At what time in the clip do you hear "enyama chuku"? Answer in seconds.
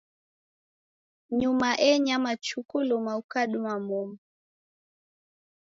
1.89-2.77